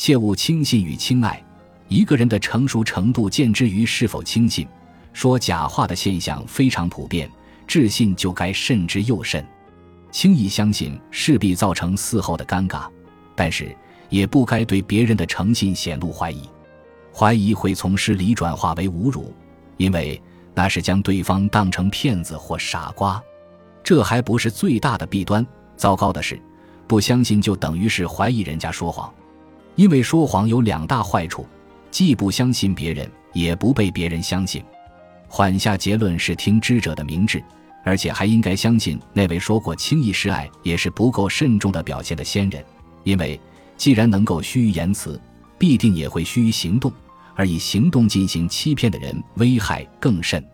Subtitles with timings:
[0.00, 1.44] 切勿轻信与轻爱。
[1.86, 4.66] 一个人的成熟程度见之于是否轻信。
[5.12, 7.30] 说假话的现象非常普遍，
[7.66, 9.46] 置信就该慎之又慎。
[10.10, 12.86] 轻易相信势必造成事后的尴尬，
[13.36, 13.76] 但是
[14.08, 16.48] 也不该对别人的诚信显露怀疑。
[17.12, 19.34] 怀疑会从失礼转化为侮辱，
[19.76, 20.18] 因为
[20.54, 23.22] 那是将对方当成骗子或傻瓜。
[23.84, 25.46] 这还不是最大的弊端，
[25.76, 26.40] 糟糕的是，
[26.86, 29.12] 不相信就等于是怀疑人家说谎。
[29.80, 31.46] 因为说谎有两大坏处：
[31.90, 34.62] 既不相信别人，也不被别人相信。
[35.26, 37.42] 缓下结论是听知者的明智。
[37.82, 42.62] 而且还应该相信那位说过轻易示爱也是不够慎重的表现的先人，
[43.04, 43.40] 因为
[43.78, 45.18] 既然能够虚于言辞，
[45.56, 46.92] 必定也会虚于行动，
[47.34, 50.46] 而以行动进行欺骗的人危害更甚。